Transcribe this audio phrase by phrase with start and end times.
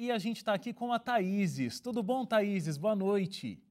[0.00, 1.78] e a gente está aqui com a Thaíses.
[1.78, 2.78] Tudo bom, Thaíses?
[2.78, 3.62] Boa noite.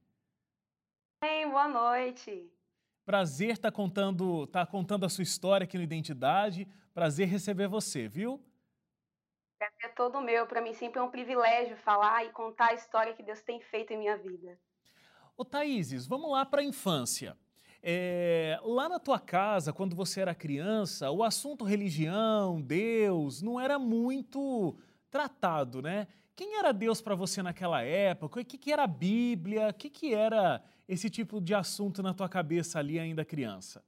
[1.20, 2.48] Bem, boa noite.
[3.04, 6.68] Prazer estar tá contando, tá contando a sua história aqui no Identidade.
[6.94, 8.40] Prazer receber você, viu?
[9.82, 10.46] É todo meu.
[10.46, 13.92] Para mim sempre é um privilégio falar e contar a história que Deus tem feito
[13.92, 14.56] em minha vida.
[15.36, 17.36] Ô Thaíses, vamos lá para a infância.
[17.82, 23.80] É, lá na tua casa, quando você era criança, o assunto religião, Deus, não era
[23.80, 24.78] muito
[25.10, 26.06] tratado, né?
[26.40, 28.40] Quem era Deus para você naquela época?
[28.40, 29.68] O que, que era a Bíblia?
[29.68, 33.84] O que, que era esse tipo de assunto na tua cabeça ali ainda criança?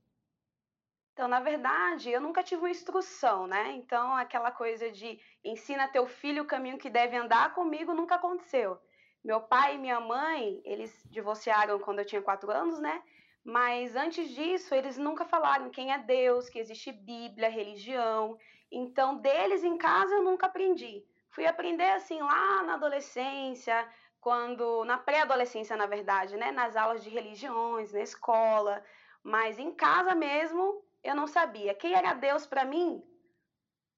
[1.14, 3.72] Então, na verdade, eu nunca tive uma instrução, né?
[3.72, 8.78] Então, aquela coisa de ensina teu filho o caminho que deve andar comigo nunca aconteceu.
[9.24, 13.02] Meu pai e minha mãe, eles divorciaram quando eu tinha quatro anos, né?
[13.42, 18.36] Mas antes disso, eles nunca falaram quem é Deus, que existe Bíblia, religião.
[18.70, 21.02] Então, deles em casa eu nunca aprendi.
[21.32, 23.88] Fui aprender assim lá na adolescência,
[24.20, 28.84] quando na pré-adolescência, na verdade, né, nas aulas de religiões, na escola,
[29.22, 33.02] mas em casa mesmo eu não sabia quem era Deus para mim.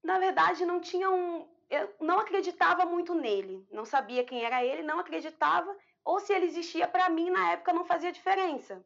[0.02, 4.82] Na verdade, não tinha um eu não acreditava muito nele, não sabia quem era ele,
[4.82, 8.84] não acreditava, ou se ele existia para mim na época não fazia diferença.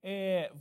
[0.00, 0.52] É,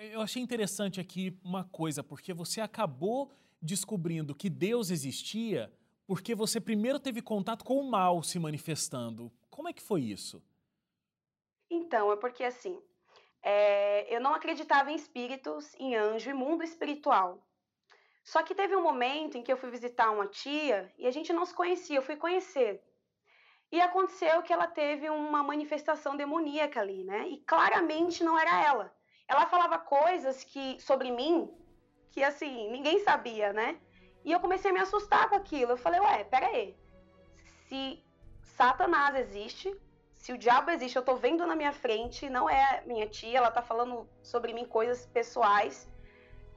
[0.00, 5.72] eu achei interessante aqui uma coisa, porque você acabou descobrindo que Deus existia
[6.06, 9.30] porque você primeiro teve contato com o mal se manifestando.
[9.48, 10.42] Como é que foi isso?
[11.70, 12.82] Então, é porque assim,
[13.42, 17.46] é, eu não acreditava em espíritos, em anjo e mundo espiritual.
[18.24, 21.32] Só que teve um momento em que eu fui visitar uma tia e a gente
[21.32, 22.82] não se conhecia, eu fui conhecer.
[23.72, 27.28] E aconteceu que ela teve uma manifestação demoníaca ali, né?
[27.28, 28.92] E claramente não era ela.
[29.28, 31.48] Ela falava coisas que sobre mim
[32.10, 33.78] que assim, ninguém sabia, né?
[34.24, 35.72] E eu comecei a me assustar com aquilo.
[35.72, 36.76] Eu falei, ué, pera aí.
[37.68, 38.04] Se
[38.42, 39.74] Satanás existe,
[40.16, 43.50] se o diabo existe, eu tô vendo na minha frente, não é minha tia, ela
[43.50, 45.88] tá falando sobre mim coisas pessoais.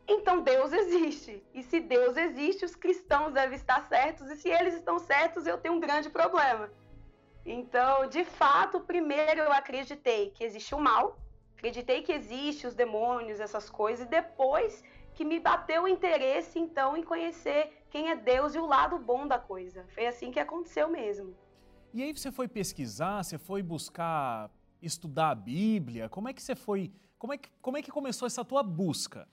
[0.08, 1.42] Então Deus existe.
[1.54, 4.30] E se Deus existe, os cristãos devem estar certos.
[4.30, 6.70] E se eles estão certos, eu tenho um grande problema.
[7.46, 11.18] Então, de fato, primeiro eu acreditei que existe o mal,
[11.58, 16.98] acreditei que existe os demônios, essas coisas, e depois que me bateu o interesse, então,
[16.98, 19.86] em conhecer quem é Deus e o lado bom da coisa.
[19.94, 21.36] Foi assim que aconteceu mesmo.
[21.94, 24.50] E aí você foi pesquisar, você foi buscar
[24.82, 26.10] estudar a Bíblia?
[26.10, 29.28] Como é que você foi, como é que, como é que começou essa tua busca?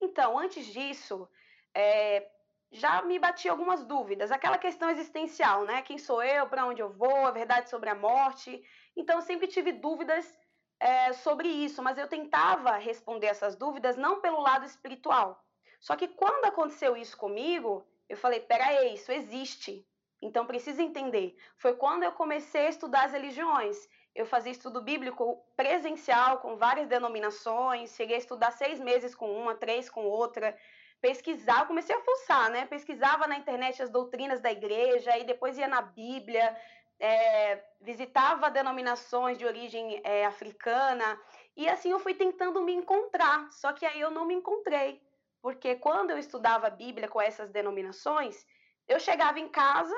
[0.00, 1.28] Então, antes disso,
[1.74, 2.30] é,
[2.70, 4.30] já me bati algumas dúvidas.
[4.30, 5.82] Aquela questão existencial, né?
[5.82, 8.62] Quem sou eu, para onde eu vou, a verdade sobre a morte.
[8.96, 10.38] Então, eu sempre tive dúvidas
[10.80, 15.44] é, sobre isso, mas eu tentava responder essas dúvidas não pelo lado espiritual.
[15.78, 19.86] Só que quando aconteceu isso comigo, eu falei: peraí, isso existe.
[20.22, 21.36] Então precisa entender.
[21.56, 23.88] Foi quando eu comecei a estudar as religiões.
[24.14, 29.54] Eu fazia estudo bíblico presencial com várias denominações, cheguei a estudar seis meses com uma,
[29.54, 30.56] três com outra,
[31.00, 32.66] pesquisar, comecei a fuçar, né?
[32.66, 36.56] Pesquisava na internet as doutrinas da igreja, e depois ia na Bíblia,
[37.00, 41.18] é, visitava denominações de origem é, africana,
[41.56, 45.02] e assim eu fui tentando me encontrar, só que aí eu não me encontrei,
[45.40, 48.46] porque quando eu estudava a Bíblia com essas denominações,
[48.86, 49.94] eu chegava em casa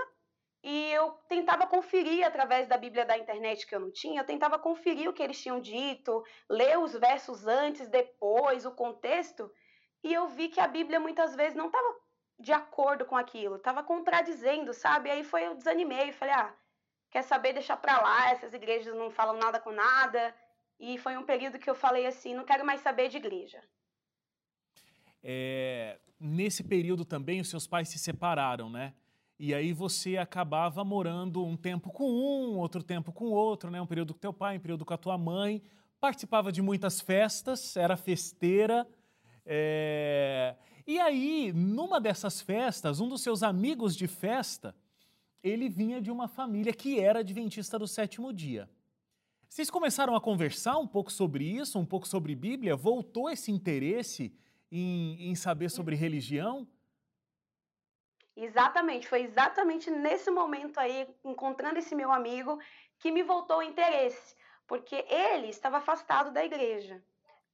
[0.62, 4.56] e eu tentava conferir através da Bíblia da internet que eu não tinha, eu tentava
[4.56, 9.52] conferir o que eles tinham dito, ler os versos antes, depois, o contexto,
[10.04, 11.96] e eu vi que a Bíblia muitas vezes não estava
[12.38, 15.10] de acordo com aquilo, estava contradizendo, sabe?
[15.10, 16.54] Aí foi eu desanimei, falei: "Ah,
[17.12, 20.34] quer saber, deixar para lá, essas igrejas não falam nada com nada".
[20.80, 23.62] E foi um período que eu falei assim: "Não quero mais saber de igreja".
[25.22, 28.92] É, nesse período também os seus pais se separaram, né?
[29.38, 33.80] E aí você acabava morando um tempo com um, outro tempo com outro, né?
[33.80, 35.62] Um período com teu pai, um período com a tua mãe.
[36.00, 38.86] Participava de muitas festas, era festeira.
[39.44, 40.54] É...
[40.86, 44.74] E aí, numa dessas festas, um dos seus amigos de festa,
[45.42, 48.70] ele vinha de uma família que era adventista do sétimo dia.
[49.49, 52.76] Vocês começaram a conversar um pouco sobre isso, um pouco sobre Bíblia?
[52.76, 54.34] Voltou esse interesse
[54.70, 56.66] em, em saber sobre religião?
[58.34, 62.58] Exatamente, foi exatamente nesse momento aí, encontrando esse meu amigo,
[62.99, 64.34] que me voltou o interesse,
[64.66, 67.02] porque ele estava afastado da igreja.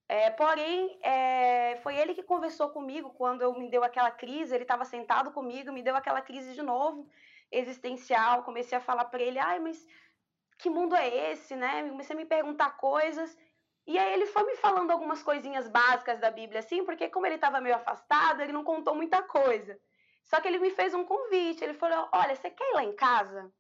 [0.09, 4.55] É, porém, é, foi ele que conversou comigo quando eu me deu aquela crise.
[4.55, 7.07] Ele estava sentado comigo, me deu aquela crise de novo,
[7.51, 8.43] existencial.
[8.43, 9.87] Comecei a falar para ele: ai, mas
[10.59, 11.89] que mundo é esse, né?
[11.89, 13.37] Comecei a me perguntar coisas.
[13.87, 17.37] E aí ele foi me falando algumas coisinhas básicas da Bíblia, assim, porque como ele
[17.37, 19.81] estava meio afastado, ele não contou muita coisa.
[20.25, 21.65] Só que ele me fez um convite.
[21.65, 23.51] Ele falou: Olha, você quer ir lá em casa?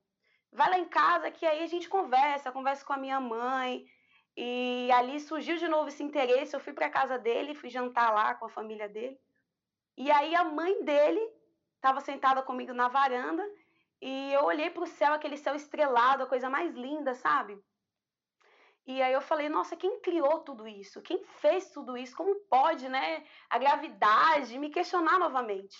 [0.52, 3.86] Vai lá em casa que aí a gente conversa, conversa com a minha mãe.
[4.36, 6.54] E ali surgiu de novo esse interesse.
[6.54, 9.18] Eu fui para casa dele, fui jantar lá com a família dele.
[9.96, 11.20] E aí a mãe dele
[11.76, 13.44] estava sentada comigo na varanda
[14.00, 17.60] e eu olhei para o céu, aquele céu estrelado, a coisa mais linda, sabe?
[18.86, 21.02] E aí eu falei, nossa, quem criou tudo isso?
[21.02, 22.16] Quem fez tudo isso?
[22.16, 23.22] Como pode, né?
[23.50, 25.76] A gravidade, me questionar novamente.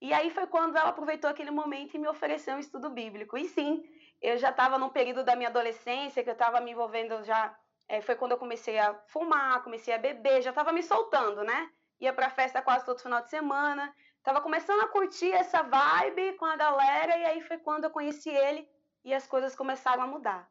[0.00, 3.36] E aí foi quando ela aproveitou aquele momento e me ofereceu um estudo bíblico.
[3.36, 3.82] E sim,
[4.22, 7.54] eu já estava num período da minha adolescência que eu estava me envolvendo já.
[7.86, 11.70] É, foi quando eu comecei a fumar, comecei a beber, já estava me soltando, né?
[12.00, 13.94] Ia para festa quase todo final de semana.
[14.22, 18.30] Tava começando a curtir essa vibe com a galera e aí foi quando eu conheci
[18.30, 18.68] ele
[19.04, 20.50] e as coisas começaram a mudar.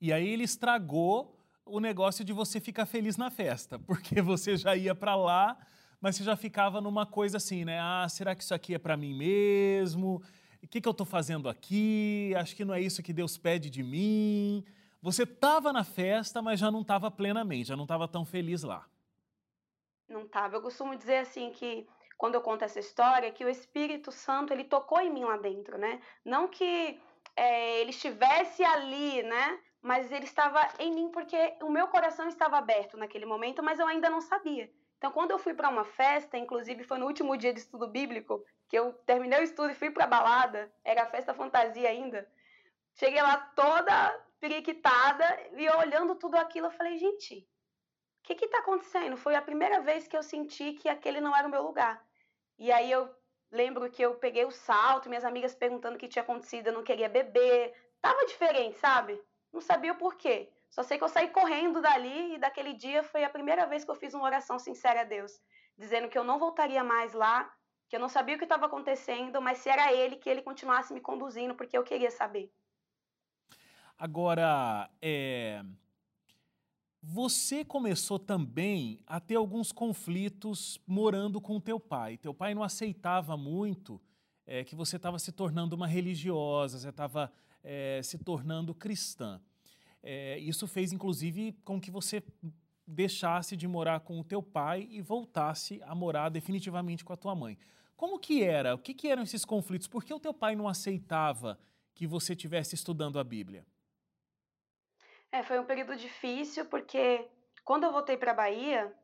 [0.00, 4.76] E aí ele estragou o negócio de você ficar feliz na festa, porque você já
[4.76, 5.56] ia para lá,
[6.00, 7.78] mas você já ficava numa coisa assim, né?
[7.80, 10.22] Ah, será que isso aqui é para mim mesmo?
[10.62, 12.34] O que, que eu estou fazendo aqui?
[12.36, 14.64] Acho que não é isso que Deus pede de mim.
[15.00, 18.86] Você estava na festa, mas já não estava plenamente, já não estava tão feliz lá.
[20.08, 20.56] Não estava.
[20.56, 21.86] Eu costumo dizer assim que
[22.16, 25.78] quando eu conto essa história, que o Espírito Santo ele tocou em mim lá dentro,
[25.78, 26.00] né?
[26.24, 27.00] Não que
[27.36, 29.58] é, ele estivesse ali, né?
[29.82, 33.86] Mas ele estava em mim porque o meu coração estava aberto naquele momento, mas eu
[33.86, 34.70] ainda não sabia.
[34.96, 38.42] Então, quando eu fui para uma festa, inclusive foi no último dia de estudo bíblico,
[38.68, 42.26] que eu terminei o estudo e fui para a balada, era a festa fantasia ainda.
[42.94, 45.24] Cheguei lá toda periquitada
[45.56, 47.46] e olhando tudo aquilo, eu falei, gente,
[48.32, 49.16] o que está acontecendo?
[49.16, 52.02] Foi a primeira vez que eu senti que aquele não era o meu lugar.
[52.58, 53.14] E aí eu
[53.50, 56.82] lembro que eu peguei o salto, minhas amigas perguntando o que tinha acontecido, eu não
[56.82, 57.74] queria beber.
[58.00, 59.20] Tava diferente, sabe?
[59.52, 60.50] Não sabia o porquê.
[60.70, 63.90] Só sei que eu saí correndo dali e daquele dia foi a primeira vez que
[63.90, 65.40] eu fiz uma oração sincera a Deus,
[65.78, 67.52] dizendo que eu não voltaria mais lá,
[67.88, 70.92] que eu não sabia o que estava acontecendo, mas se era Ele, que Ele continuasse
[70.92, 72.50] me conduzindo, porque eu queria saber.
[73.96, 75.62] Agora, é,
[77.06, 82.16] você começou também a ter alguns conflitos morando com teu pai.
[82.16, 84.00] Teu pai não aceitava muito
[84.46, 87.30] é, que você estava se tornando uma religiosa, você estava
[87.62, 89.38] é, se tornando cristã.
[90.02, 92.22] É, isso fez, inclusive, com que você
[92.86, 97.34] deixasse de morar com o teu pai e voltasse a morar definitivamente com a tua
[97.34, 97.58] mãe.
[97.96, 98.74] Como que era?
[98.74, 99.88] O que, que eram esses conflitos?
[99.88, 101.58] Por que o teu pai não aceitava
[101.94, 103.66] que você estivesse estudando a Bíblia?
[105.34, 107.28] É, foi um período difícil, porque
[107.64, 108.96] quando eu voltei para a Bahia,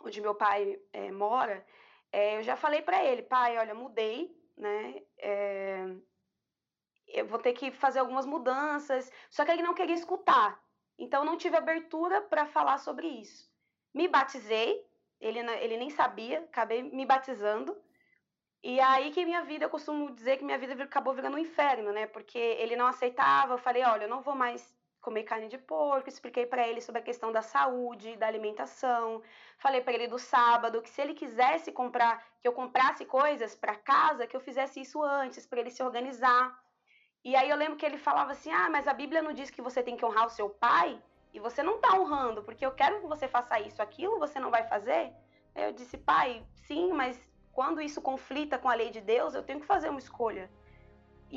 [0.00, 1.62] onde meu pai é, mora,
[2.10, 5.02] é, eu já falei para ele, pai, olha, mudei, né?
[5.18, 5.84] É,
[7.08, 9.12] eu vou ter que fazer algumas mudanças.
[9.28, 10.58] Só que ele não queria escutar.
[10.98, 13.46] Então não tive abertura para falar sobre isso.
[13.92, 14.82] Me batizei,
[15.20, 17.76] ele, ele nem sabia, acabei me batizando.
[18.62, 21.92] E aí que minha vida, eu costumo dizer que minha vida acabou virando um inferno,
[21.92, 22.06] né?
[22.06, 26.08] Porque ele não aceitava, eu falei, olha, eu não vou mais comer carne de porco,
[26.08, 29.22] expliquei para ele sobre a questão da saúde, da alimentação.
[29.58, 33.76] Falei para ele do sábado que se ele quisesse comprar, que eu comprasse coisas para
[33.76, 36.44] casa, que eu fizesse isso antes para ele se organizar.
[37.22, 39.66] E aí eu lembro que ele falava assim: "Ah, mas a Bíblia não diz que
[39.68, 40.90] você tem que honrar o seu pai?"
[41.34, 44.52] E você não está honrando, porque eu quero que você faça isso, aquilo você não
[44.52, 45.12] vai fazer?
[45.54, 47.16] Eu disse, pai, sim, mas
[47.52, 50.48] quando isso conflita com a lei de Deus, eu tenho que fazer uma escolha.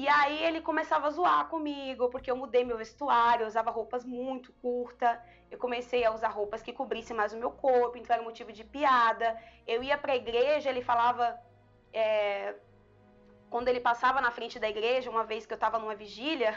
[0.01, 4.05] E aí ele começava a zoar comigo, porque eu mudei meu vestuário, eu usava roupas
[4.05, 5.17] muito curtas.
[5.50, 8.63] Eu comecei a usar roupas que cobrissem mais o meu corpo, então era motivo de
[8.63, 9.36] piada.
[9.65, 11.36] Eu ia para a igreja, ele falava.
[11.91, 12.53] É,
[13.50, 16.53] quando ele passava na frente da igreja, uma vez que eu estava numa vigília,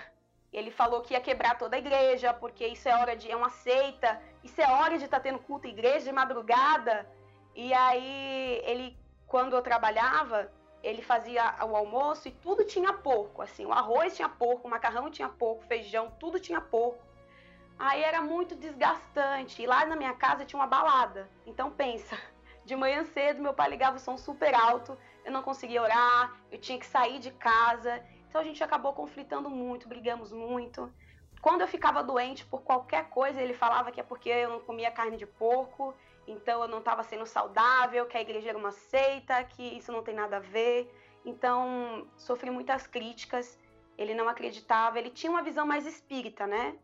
[0.52, 3.30] ele falou que ia quebrar toda a igreja, porque isso é hora de.
[3.30, 7.10] é uma seita, isso é hora de estar tá tendo culto à igreja de madrugada.
[7.54, 13.66] E aí ele, quando eu trabalhava, ele fazia o almoço e tudo tinha porco, assim,
[13.66, 17.10] o arroz tinha porco, o macarrão tinha porco, feijão, tudo tinha porco.
[17.78, 19.62] Aí era muito desgastante.
[19.62, 21.30] E lá na minha casa tinha uma balada.
[21.46, 22.16] Então pensa,
[22.64, 26.58] de manhã cedo meu pai ligava o som super alto, eu não conseguia orar, eu
[26.58, 28.02] tinha que sair de casa.
[28.28, 30.92] Então a gente acabou conflitando muito, brigamos muito.
[31.40, 34.90] Quando eu ficava doente por qualquer coisa, ele falava que é porque eu não comia
[34.90, 35.94] carne de porco
[36.30, 40.02] então eu não estava sendo saudável, que a igreja era uma seita, que isso não
[40.02, 40.90] tem nada a ver.
[41.24, 43.58] Então sofri muitas críticas.
[43.98, 46.76] Ele não acreditava, ele tinha uma visão mais espírita, né?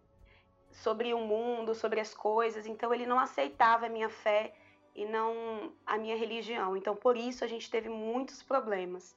[0.71, 2.67] Sobre o mundo, sobre as coisas.
[2.67, 4.55] Então ele não aceitava a minha fé
[4.95, 6.76] e não a minha religião.
[6.76, 9.15] Então por isso a gente teve muitos problemas.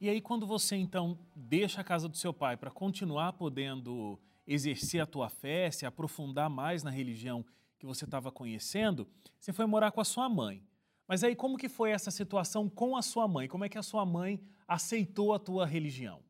[0.00, 5.00] E aí quando você então deixa a casa do seu pai para continuar podendo exercer
[5.00, 7.44] a tua fé, se aprofundar mais na religião
[7.78, 10.66] que você estava conhecendo, você foi morar com a sua mãe.
[11.06, 13.46] Mas aí como que foi essa situação com a sua mãe?
[13.46, 16.24] Como é que a sua mãe aceitou a tua religião?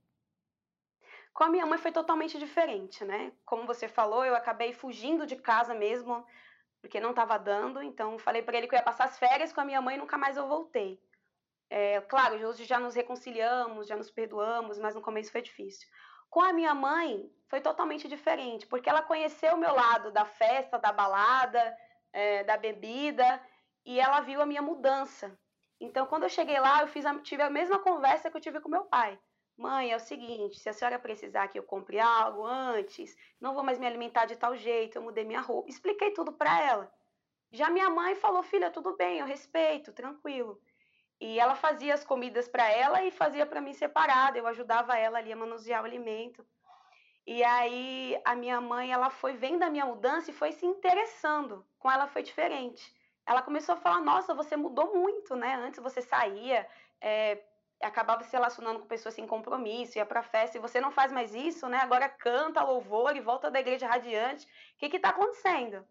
[1.33, 3.33] Com a minha mãe foi totalmente diferente, né?
[3.45, 6.25] Como você falou, eu acabei fugindo de casa mesmo,
[6.81, 7.83] porque não estava dando.
[7.83, 9.99] Então, falei para ele que eu ia passar as férias com a minha mãe e
[9.99, 11.01] nunca mais eu voltei.
[11.69, 15.89] É, claro, hoje já nos reconciliamos, já nos perdoamos, mas no começo foi difícil.
[16.31, 20.79] Com a minha mãe, foi totalmente diferente, porque ela conheceu o meu lado da festa,
[20.79, 21.77] da balada,
[22.13, 23.41] é, da bebida,
[23.85, 25.39] e ela viu a minha mudança.
[25.81, 28.69] Então, quando eu cheguei lá, eu a, tive a mesma conversa que eu tive com
[28.69, 29.19] meu pai.
[29.57, 33.63] Mãe, é o seguinte, se a senhora precisar que eu compre algo antes, não vou
[33.63, 35.71] mais me alimentar de tal jeito, eu mudei minha roupa.
[35.71, 36.93] Expliquei tudo para ela.
[37.51, 40.61] Já minha mãe falou, filha, tudo bem, eu respeito, tranquilo.
[41.19, 44.37] E ela fazia as comidas para ela e fazia para mim separada.
[44.37, 46.47] Eu ajudava ela ali a manusear o alimento.
[47.27, 51.67] E aí a minha mãe, ela foi vendo a minha mudança e foi se interessando.
[51.79, 52.95] Com ela foi diferente.
[53.27, 55.57] Ela começou a falar: Nossa, você mudou muito, né?
[55.57, 56.69] Antes você saía,
[57.01, 57.43] é,
[57.83, 61.35] acabava se relacionando com pessoas sem compromisso, ia para festa, e você não faz mais
[61.35, 61.79] isso, né?
[61.79, 64.47] Agora canta louvor e volta da igreja radiante.
[64.47, 65.85] O que está acontecendo?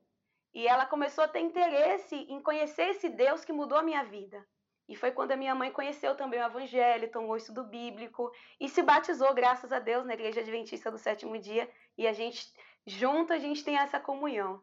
[0.54, 4.46] E ela começou a ter interesse em conhecer esse Deus que mudou a minha vida.
[4.88, 8.70] E foi quando a minha mãe conheceu também o Evangelho, tomou o estudo bíblico e
[8.70, 11.70] se batizou, graças a Deus, na Igreja Adventista do Sétimo Dia.
[11.98, 12.46] E a gente,
[12.86, 14.62] junto, a gente tem essa comunhão.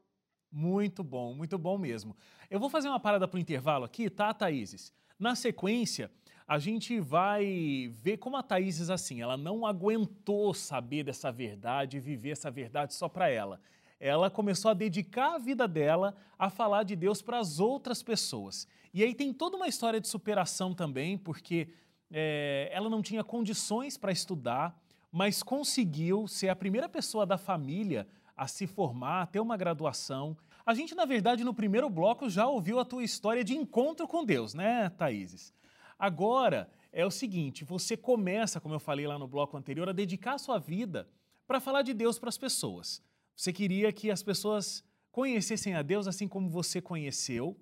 [0.50, 2.16] Muito bom, muito bom mesmo.
[2.48, 4.92] Eu vou fazer uma parada para o intervalo aqui, tá, Thaíses?
[5.18, 6.10] Na sequência,
[6.46, 12.00] a gente vai ver como a Thaís, assim, ela não aguentou saber dessa verdade e
[12.00, 13.60] viver essa verdade só para ela.
[14.04, 18.66] Ela começou a dedicar a vida dela a falar de Deus para as outras pessoas.
[18.92, 21.68] E aí tem toda uma história de superação também, porque
[22.10, 24.76] é, ela não tinha condições para estudar,
[25.12, 30.36] mas conseguiu ser a primeira pessoa da família a se formar, a ter uma graduação.
[30.66, 34.24] A gente, na verdade, no primeiro bloco já ouviu a tua história de encontro com
[34.24, 35.54] Deus, né, Thaíses?
[35.96, 40.34] Agora é o seguinte: você começa, como eu falei lá no bloco anterior, a dedicar
[40.34, 41.08] a sua vida
[41.46, 43.00] para falar de Deus para as pessoas.
[43.36, 47.56] Você queria que as pessoas conhecessem a Deus assim como você conheceu.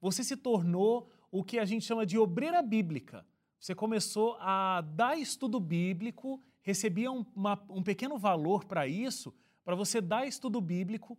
[0.00, 3.26] Você se tornou o que a gente chama de obreira bíblica.
[3.58, 9.74] Você começou a dar estudo bíblico, recebia um, uma, um pequeno valor para isso, para
[9.74, 11.18] você dar estudo bíblico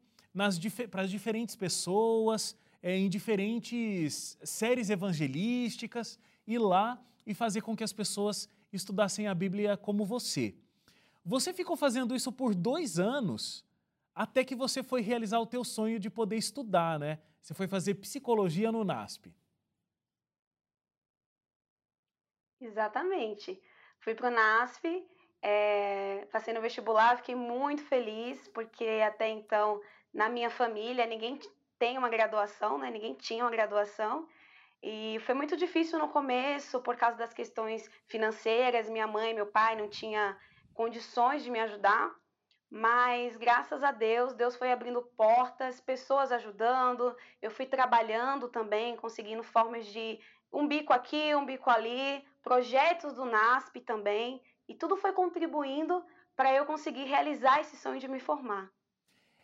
[0.92, 7.84] para as diferentes pessoas, é, em diferentes séries evangelísticas ir lá e fazer com que
[7.84, 10.54] as pessoas estudassem a Bíblia como você.
[11.26, 13.64] Você ficou fazendo isso por dois anos,
[14.16, 17.20] até que você foi realizar o teu sonho de poder estudar, né?
[17.42, 19.36] Você foi fazer psicologia no NASP.
[22.62, 23.62] Exatamente.
[24.00, 25.06] Fui para o NASP,
[25.42, 29.82] é, passei no vestibular, fiquei muito feliz, porque até então,
[30.14, 31.38] na minha família, ninguém
[31.78, 32.90] tem uma graduação, né?
[32.90, 34.28] Ninguém tinha uma graduação.
[34.82, 38.90] E foi muito difícil no começo por causa das questões financeiras.
[38.90, 40.38] Minha mãe, meu pai não tinha
[40.74, 42.14] condições de me ajudar,
[42.78, 47.16] mas graças a Deus, Deus foi abrindo portas, pessoas ajudando.
[47.42, 50.20] Eu fui trabalhando também, conseguindo formas de
[50.52, 56.04] um bico aqui, um bico ali, projetos do NASP também, e tudo foi contribuindo
[56.36, 58.70] para eu conseguir realizar esse sonho de me formar.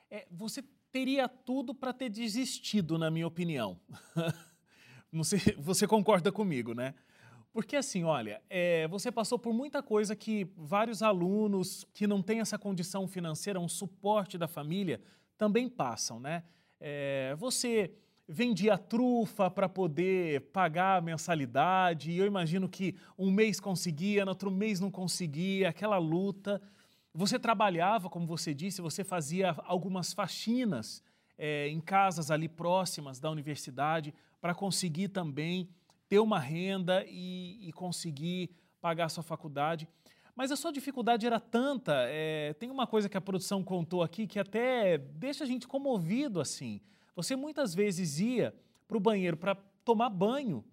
[0.10, 0.62] É, você
[0.92, 3.80] teria tudo para ter desistido, na minha opinião.
[5.24, 6.94] Sei, você concorda comigo, né?
[7.54, 12.40] Porque assim, olha, é, você passou por muita coisa que vários alunos que não têm
[12.40, 15.02] essa condição financeira, um suporte da família,
[15.38, 16.44] também passam, né?
[16.80, 17.94] É, você
[18.28, 24.32] vendia trufa para poder pagar a mensalidade, e eu imagino que um mês conseguia, no
[24.32, 26.62] outro mês não conseguia, aquela luta.
[27.14, 31.04] Você trabalhava, como você disse, você fazia algumas faxinas
[31.38, 35.68] é, em casas ali próximas da universidade para conseguir também
[36.12, 38.50] ter uma renda e, e, conseguir
[38.82, 39.88] pagar a sua faculdade.
[40.36, 44.28] Mas a sua dificuldade era tanta, é, tem uma coisa que a produção contou aqui
[44.28, 46.82] que até deixa a gente comovido assim.
[47.16, 48.54] Você muitas vezes ia
[48.90, 50.66] para o banheiro para tomar banho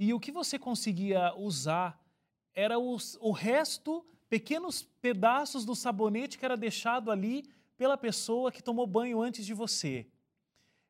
[0.00, 2.04] e o que você conseguia usar
[2.52, 7.44] era o resto, pequenos pedaços do sabonete que era deixado ali
[7.76, 10.08] pela pessoa que tomou banho antes de você.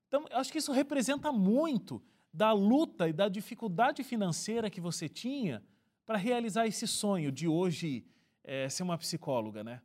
[0.08, 5.62] Então, acho que isso representa muito da luta e da dificuldade financeira que você tinha
[6.06, 8.06] para realizar esse sonho de hoje
[8.42, 9.82] é, ser uma psicóloga, né?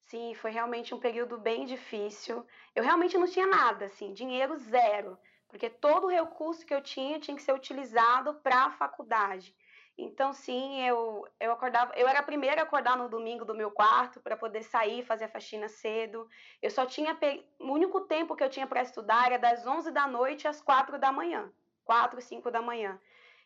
[0.00, 2.46] Sim, foi realmente um período bem difícil.
[2.74, 7.20] Eu realmente não tinha nada, assim, dinheiro zero, porque todo o recurso que eu tinha
[7.20, 9.54] tinha que ser utilizado para a faculdade.
[10.00, 11.92] Então, sim, eu, eu acordava.
[11.96, 15.24] Eu era a primeira a acordar no domingo do meu quarto para poder sair fazer
[15.24, 16.28] a faxina cedo.
[16.62, 17.18] Eu só tinha.
[17.58, 20.98] O único tempo que eu tinha para estudar era das 11 da noite às 4
[21.00, 21.52] da manhã.
[21.84, 23.00] quatro, cinco da manhã.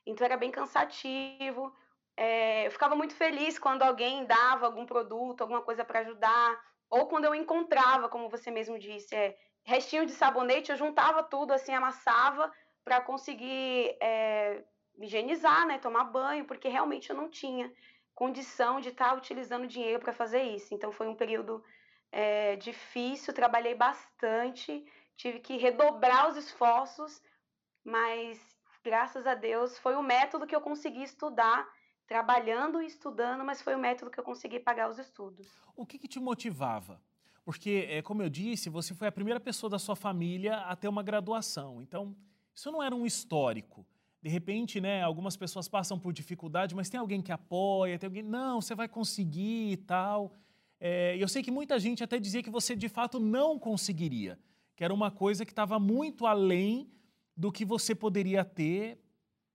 [0.05, 1.75] Então era bem cansativo.
[2.17, 7.07] É, eu ficava muito feliz quando alguém dava algum produto, alguma coisa para ajudar, ou
[7.07, 11.73] quando eu encontrava, como você mesmo disse, é, restinho de sabonete, eu juntava tudo assim,
[11.73, 12.53] amassava
[12.85, 14.63] para conseguir é,
[14.99, 17.73] higienizar, né, tomar banho, porque realmente eu não tinha
[18.15, 20.75] condição de estar tá utilizando dinheiro para fazer isso.
[20.75, 21.63] Então foi um período
[22.11, 24.85] é, difícil, trabalhei bastante,
[25.17, 27.23] tive que redobrar os esforços,
[27.85, 28.39] mas
[28.85, 31.67] graças a Deus foi o método que eu consegui estudar,
[32.07, 35.49] trabalhando e estudando, mas foi o método que eu consegui pagar os estudos.
[35.75, 37.01] O que, que te motivava?
[37.45, 40.89] Porque, é, como eu disse, você foi a primeira pessoa da sua família a ter
[40.89, 41.83] uma graduação.
[41.83, 42.15] Então,
[42.55, 43.85] isso não era um histórico.
[44.23, 48.23] De repente, né, algumas pessoas passam por dificuldade, mas tem alguém que apoia, tem alguém,
[48.23, 50.33] não, você vai conseguir e tal.
[50.79, 54.39] É, eu sei que muita gente até dizia que você de fato não conseguiria,
[54.77, 56.89] que era uma coisa que estava muito além
[57.37, 58.99] do que você poderia ter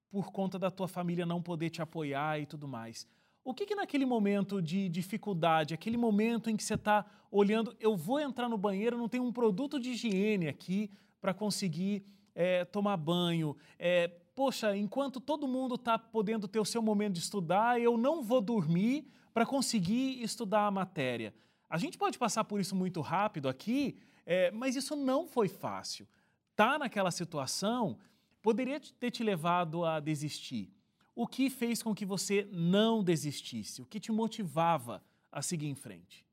[0.09, 3.07] por conta da tua família não poder te apoiar e tudo mais.
[3.43, 7.95] O que, que naquele momento de dificuldade, aquele momento em que você está olhando, eu
[7.95, 12.05] vou entrar no banheiro, não tem um produto de higiene aqui para conseguir
[12.35, 17.21] é, tomar banho, é, poxa, enquanto todo mundo está podendo ter o seu momento de
[17.21, 21.33] estudar, eu não vou dormir para conseguir estudar a matéria.
[21.67, 26.07] A gente pode passar por isso muito rápido aqui, é, mas isso não foi fácil.
[26.55, 27.97] Tá naquela situação
[28.39, 30.71] poderia ter te levado a desistir.
[31.15, 33.81] O que fez com que você não desistisse?
[33.81, 36.23] O que te motivava a seguir em frente?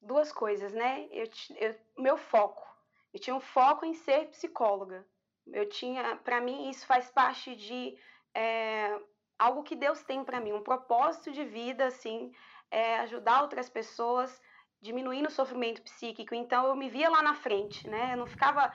[0.00, 1.06] Duas coisas, né?
[1.12, 2.66] Eu, eu, meu foco.
[3.14, 5.06] Eu tinha um foco em ser psicóloga.
[5.46, 7.96] Eu tinha, para mim, isso faz parte de
[8.34, 8.98] é,
[9.38, 12.32] algo que Deus tem para mim, um propósito de vida, assim,
[12.70, 14.40] é, ajudar outras pessoas,
[14.80, 16.34] diminuindo o sofrimento psíquico.
[16.34, 18.12] Então, eu me via lá na frente, né?
[18.12, 18.72] Eu não ficava,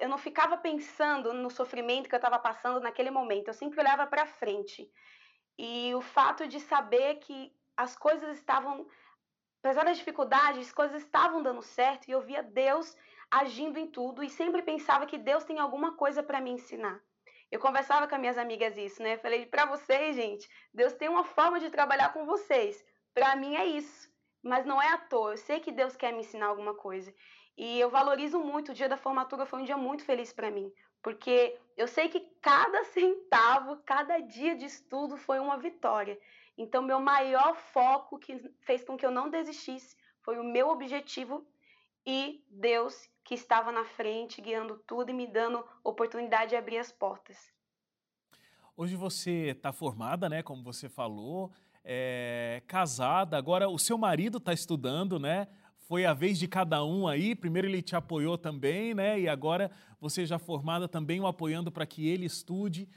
[0.00, 3.48] eu não ficava pensando no sofrimento que eu estava passando naquele momento.
[3.48, 4.90] Eu sempre olhava para frente.
[5.58, 8.86] E o fato de saber que as coisas estavam,
[9.64, 12.94] apesar das dificuldades, as coisas estavam dando certo e eu via Deus
[13.30, 17.00] agindo em tudo e sempre pensava que Deus tem alguma coisa para me ensinar.
[17.50, 19.16] Eu conversava com as minhas amigas isso, né?
[19.16, 22.84] falei para vocês, gente, Deus tem uma forma de trabalhar com vocês.
[23.14, 24.10] Para mim é isso,
[24.42, 25.30] mas não é à toa.
[25.30, 27.14] Eu sei que Deus quer me ensinar alguma coisa.
[27.56, 28.72] E eu valorizo muito.
[28.72, 30.70] O dia da formatura foi um dia muito feliz para mim,
[31.02, 36.18] porque eu sei que cada centavo, cada dia de estudo foi uma vitória.
[36.56, 41.46] Então, meu maior foco que fez com que eu não desistisse foi o meu objetivo
[42.06, 46.92] e Deus que estava na frente, guiando tudo e me dando oportunidade de abrir as
[46.92, 47.52] portas.
[48.76, 50.42] Hoje você está formada, né?
[50.42, 51.50] Como você falou,
[51.82, 53.36] é, casada.
[53.36, 55.48] Agora o seu marido está estudando, né?
[55.78, 57.34] Foi a vez de cada um aí.
[57.34, 59.20] Primeiro ele te apoiou também, né?
[59.20, 62.88] E agora você já formada também o apoiando para que ele estude.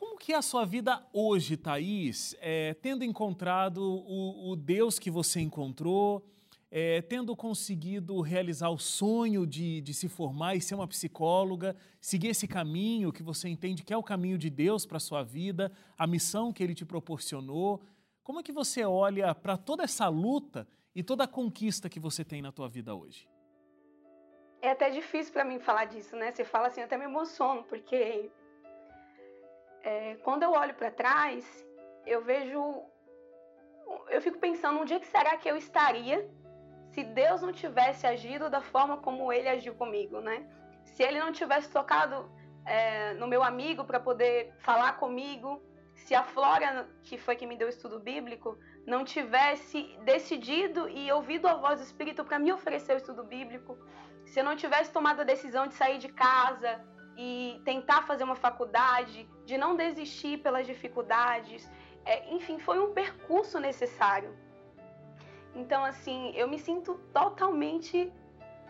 [0.00, 2.34] Como que é a sua vida hoje, Thaís?
[2.40, 6.24] É, tendo encontrado o, o Deus que você encontrou,
[6.70, 12.28] é, tendo conseguido realizar o sonho de, de se formar e ser uma psicóloga, seguir
[12.28, 15.70] esse caminho que você entende que é o caminho de Deus para a sua vida,
[15.98, 17.82] a missão que Ele te proporcionou,
[18.22, 22.24] como é que você olha para toda essa luta e toda a conquista que você
[22.24, 23.28] tem na tua vida hoje?
[24.62, 26.32] É até difícil para mim falar disso, né?
[26.32, 28.30] Você fala assim, eu até me emociono, porque
[29.82, 31.44] é, quando eu olho para trás,
[32.06, 32.82] eu vejo,
[34.08, 36.28] eu fico pensando, onde é que será que eu estaria
[36.92, 40.44] se Deus não tivesse agido da forma como ele agiu comigo, né?
[40.84, 42.30] Se ele não tivesse tocado
[42.66, 45.62] é, no meu amigo para poder falar comigo,
[45.94, 51.12] se a Flora, que foi quem me deu o estudo bíblico, não tivesse decidido e
[51.12, 53.78] ouvido a voz do Espírito para me oferecer o estudo bíblico,
[54.26, 56.80] se eu não tivesse tomado a decisão de sair de casa
[57.16, 61.70] e tentar fazer uma faculdade, de não desistir pelas dificuldades,
[62.04, 64.34] é, enfim, foi um percurso necessário.
[65.54, 68.12] Então, assim, eu me sinto totalmente.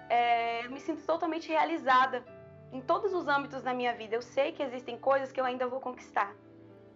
[0.09, 2.25] É, me sinto totalmente realizada
[2.73, 4.17] em todos os âmbitos da minha vida.
[4.17, 6.35] Eu sei que existem coisas que eu ainda vou conquistar.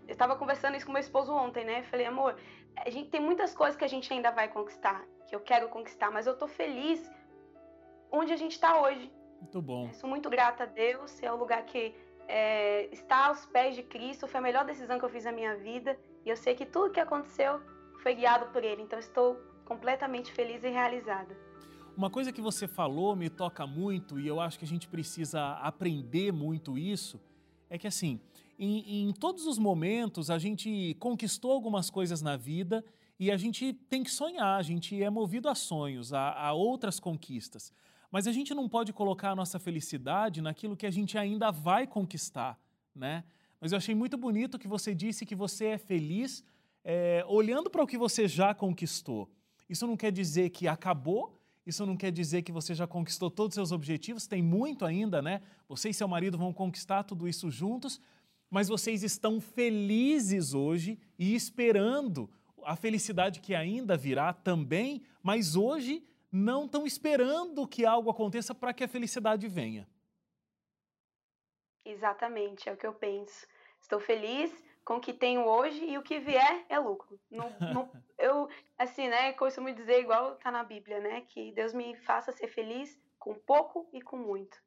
[0.06, 1.80] Eu estava conversando isso com meu esposo ontem, né?
[1.80, 2.36] Eu falei, amor,
[2.76, 6.10] a gente tem muitas coisas que a gente ainda vai conquistar, que eu quero conquistar,
[6.10, 7.10] mas eu tô feliz
[8.10, 9.10] onde a gente está hoje.
[9.44, 9.88] Muito bom.
[9.88, 11.94] Eu sou muito grata a Deus, é o lugar que
[12.26, 15.54] é, está aos pés de Cristo, foi a melhor decisão que eu fiz na minha
[15.54, 17.60] vida, e eu sei que tudo que aconteceu
[18.02, 21.36] foi guiado por Ele, então estou completamente feliz e realizada.
[21.94, 25.52] Uma coisa que você falou me toca muito e eu acho que a gente precisa
[25.58, 27.20] aprender muito isso
[27.68, 28.18] é que assim,
[28.58, 32.82] em, em todos os momentos a gente conquistou algumas coisas na vida
[33.20, 36.98] e a gente tem que sonhar, a gente é movido a sonhos, a, a outras
[36.98, 37.72] conquistas.
[38.14, 41.86] Mas a gente não pode colocar a nossa felicidade naquilo que a gente ainda vai
[41.86, 42.52] conquistar
[42.94, 43.24] né?
[43.60, 46.44] Mas eu achei muito bonito que você disse que você é feliz
[46.84, 49.30] é, olhando para o que você já conquistou.
[49.68, 53.52] Isso não quer dizer que acabou, isso não quer dizer que você já conquistou todos
[53.52, 55.40] os seus objetivos, tem muito ainda, né?
[55.66, 58.00] Você e seu marido vão conquistar tudo isso juntos,
[58.50, 62.30] mas vocês estão felizes hoje e esperando
[62.62, 66.02] a felicidade que ainda virá também, mas hoje
[66.34, 69.88] não estão esperando que algo aconteça para que a felicidade venha.
[71.84, 73.46] Exatamente, é o que eu penso.
[73.80, 74.52] Estou feliz
[74.84, 77.20] com o que tenho hoje e o que vier é lucro.
[77.30, 81.94] Não, não, eu, assim, né, costumo dizer igual está na Bíblia, né, que Deus me
[81.98, 84.60] faça ser feliz com pouco e com muito.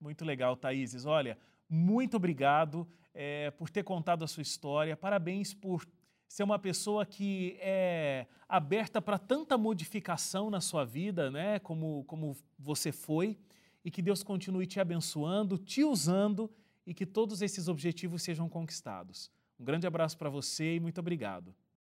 [0.00, 1.04] Muito legal, Thaíses.
[1.04, 4.96] Olha, muito obrigado é, por ter contado a sua história.
[4.96, 5.84] Parabéns por
[6.28, 12.36] ser uma pessoa que é aberta para tanta modificação na sua vida, né, como, como
[12.58, 13.38] você foi.
[13.84, 16.50] E que Deus continue te abençoando, te usando
[16.86, 19.30] e que todos esses objetivos sejam conquistados.
[19.58, 21.54] Um grande abraço para você e muito obrigado.